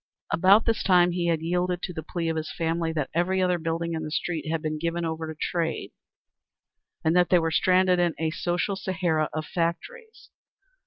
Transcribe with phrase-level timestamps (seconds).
[0.33, 3.59] About this time he had yielded to the plea of his family, that every other
[3.59, 5.91] building in the street had been given over to trade,
[7.05, 10.31] and that they were stranded in a social Sahara of factories.